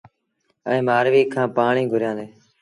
ائيٚݩ 0.67 0.85
مآرويٚ 0.87 1.29
کآݩ 1.33 1.51
پآڻيٚ 1.55 1.89
گھُريآݩدي۔ 1.91 2.25